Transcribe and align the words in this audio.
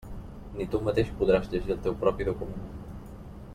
Ni 0.59 0.65
tu 0.75 0.79
mateix 0.87 1.11
podràs 1.19 1.45
llegir 1.53 1.75
el 1.77 1.85
teu 1.89 1.99
propi 2.07 2.29
document. 2.33 2.67